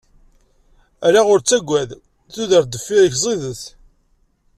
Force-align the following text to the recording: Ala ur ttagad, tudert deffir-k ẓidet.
Ala 1.05 1.21
ur 1.33 1.39
ttagad, 1.41 1.89
tudert 2.33 2.71
deffir-k 2.73 3.15
ẓidet. 3.23 3.61